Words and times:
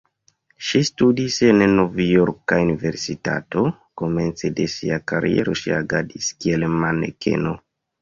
Ŝi 0.69 0.79
studis 0.87 1.37
en 1.47 1.61
la 1.63 1.67
Novjorka 1.73 2.59
Universitato, 2.65 3.67
komence 4.03 4.53
de 4.61 4.69
sia 4.79 5.01
kariero 5.15 5.59
ŝi 5.65 5.79
agadis 5.81 6.35
kiel 6.43 6.71
manekeno. 6.83 7.59